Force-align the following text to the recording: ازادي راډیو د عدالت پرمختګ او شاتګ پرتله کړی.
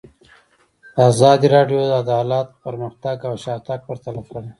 ازادي 1.09 1.47
راډیو 1.55 1.79
د 1.89 1.93
عدالت 2.03 2.47
پرمختګ 2.65 3.17
او 3.29 3.33
شاتګ 3.43 3.79
پرتله 3.87 4.21
کړی. 4.29 4.47